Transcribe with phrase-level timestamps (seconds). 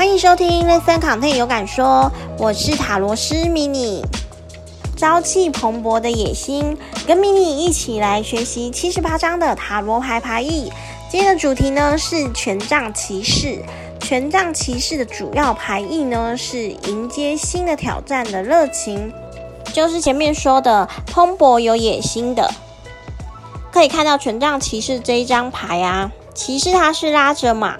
[0.00, 2.10] 欢迎收听《ListenContent 有感说》，
[2.42, 4.02] 我是塔罗师迷你，
[4.96, 6.74] 朝气蓬勃的野心，
[7.06, 10.72] 跟迷你一起来学习七十八张的塔罗牌牌意。
[11.10, 13.62] 今天的主题呢是权杖骑士，
[14.00, 19.12] 权杖骑士的主要牌意呢是迎接新的挑战的热情，
[19.74, 22.50] 就是前面说的蓬勃有野心的。
[23.70, 27.76] 可以看到权杖骑士这一张牌啊，骑士他是拉着马。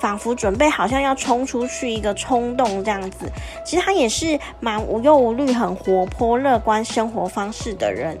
[0.00, 3.30] 仿佛准备好像要冲出去一个冲动这样子，
[3.64, 8.18] 其实他也是蛮无忧无虑、很活泼、乐观生活方式的人。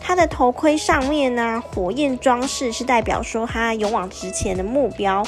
[0.00, 5.24] 他的头盔上面呢、火焰装饰是代表说他勇往直前的目标。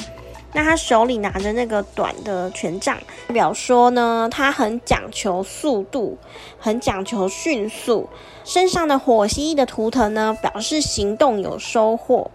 [0.55, 2.95] 那他手里拿着那个短的权杖，
[3.27, 6.17] 代表说呢，他很讲求速度，
[6.59, 8.07] 很讲求迅速。
[8.43, 12.29] 身上的火蜥蜴的图腾呢，表示行动有收获。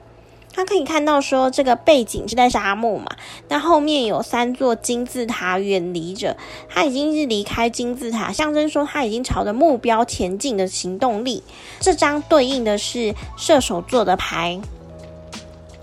[0.59, 3.07] 他可以看到说，这个背景是在沙漠嘛，
[3.47, 6.37] 那后面有三座金字塔远离着，
[6.69, 11.45] 他已经是离开金字塔，象征说他已经朝着目标前进的行动力。
[11.79, 14.61] 这张对应的是射手座的牌，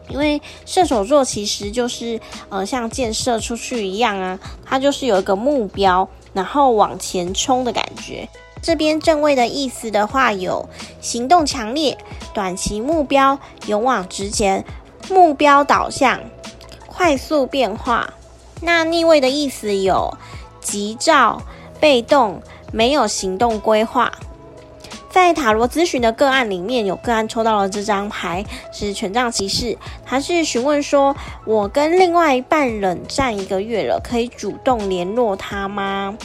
[0.10, 8.28] 因为射手座其实就是呃像箭射出去一样啊，它就是有一个目标，然后往前冲的感觉。
[8.66, 10.68] 这边正位的意思的话，有
[11.00, 11.96] 行动强烈、
[12.34, 14.66] 短期目标、勇往直前、
[15.08, 16.20] 目标导向、
[16.88, 18.16] 快速变化。
[18.62, 20.18] 那逆位的意思有
[20.60, 21.44] 急躁、
[21.80, 22.42] 被动、
[22.74, 24.12] 没有行动规划。
[25.12, 36.18] 在塔罗咨询的个案里面，有个案抽到了这张牌，是权杖骑士，他是询问说：“我跟另外一半冷战一个月了，可以主动联络他吗？”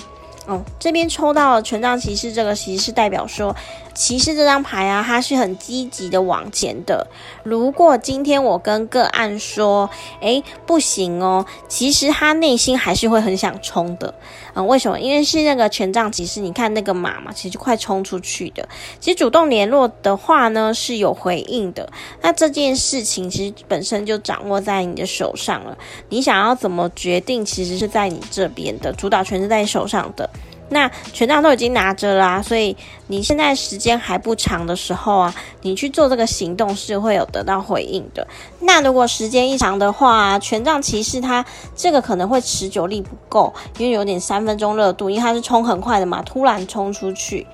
[0.51, 3.55] 哦，这边抽到了权杖骑士，这个其实是代表说，
[3.95, 7.07] 骑士这张牌啊，它是很积极的往前的。
[7.45, 9.89] 如果今天我跟个案说，
[10.21, 14.13] 诶，不行哦，其实他内心还是会很想冲的。
[14.55, 14.99] 嗯，为什么？
[14.99, 18.69] 因为是那个权杖骑士，你看那个马嘛，其实快冲出去的。
[18.99, 21.89] 其实主动联络的话呢，是有回应的。
[22.23, 25.79] 那这件事情其实本身就掌握在你的手上了。
[26.09, 30.29] 你想要怎么决定，其实是在你这边的，主导权是在你手上的。
[30.71, 32.77] 那权杖都已经拿着啦，所以
[33.09, 38.27] 你现在时间还不长的时候啊，你去做这个行动是会有得到回应的。
[38.61, 41.45] 那如果时间一长的话，权杖骑士他
[41.77, 47.47] 这个可能会持久力不够，因为有点三分钟热度，因为他是冲很快的嘛，突然冲出去。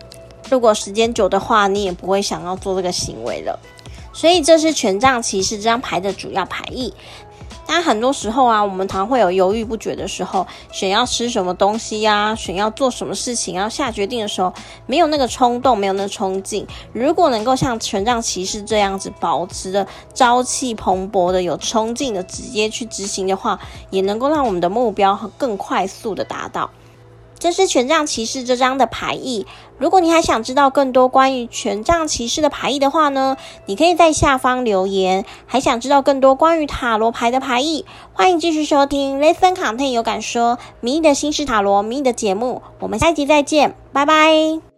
[0.49, 3.59] 如果时间久的话，你也不会想要做这个行为了。
[4.13, 6.95] 所以这是权杖骑士这张牌的主要牌意。
[7.67, 14.53] 但很多时候啊，我们常会有犹豫不决的时候，选要吃什么东西呀、啊，选要做什么事情，要下决定的时候，
[14.87, 16.67] 没有那个冲动，没有那个冲劲。
[16.93, 23.59] 如果能够像权杖骑士这样子，保持着朝气蓬勃的、有冲劲的，直接去执行的话，
[23.91, 26.71] 也能够让我们的目标更快速的达到。
[27.39, 29.47] 这是权杖骑士这张的牌意。
[29.79, 33.37] 如果你还想知道更多关于权杖骑士的牌意的话呢，
[33.67, 35.25] 你可以在下方留言。
[35.47, 42.63] 还想知道更多关于塔罗牌的牌意，欢迎继续收听 ListenContent 有感说迷你的心事塔罗迷你的节目。
[42.81, 44.76] 我们下一集再见，拜拜。